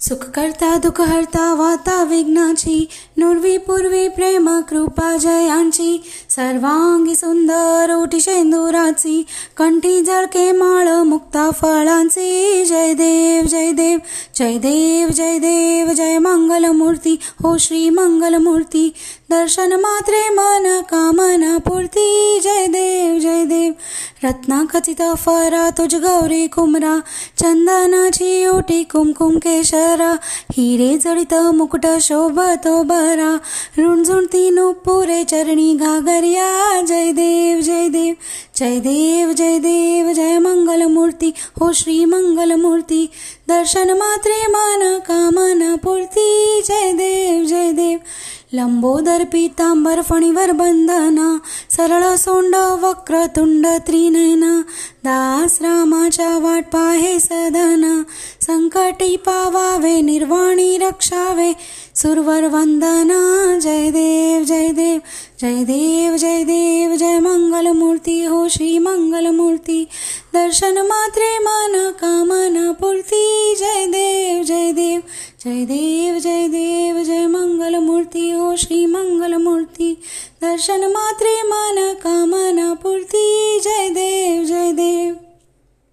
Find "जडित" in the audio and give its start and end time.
30.98-31.34